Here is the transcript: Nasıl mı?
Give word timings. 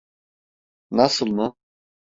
Nasıl 0.91 1.27
mı? 1.27 1.55